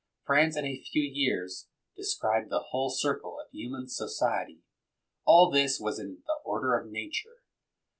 France, 0.25 0.57
in 0.57 0.65
a 0.65 0.81
few 0.81 1.03
years, 1.03 1.67
described 1.95 2.49
the 2.49 2.65
whole 2.71 2.89
circle 2.89 3.37
of 3.39 3.51
human 3.51 3.87
society. 3.87 4.63
All 5.27 5.51
this 5.51 5.79
was 5.79 5.99
in 5.99 6.23
the 6.25 6.37
order 6.43 6.75
of 6.75 6.89
nature. 6.89 7.43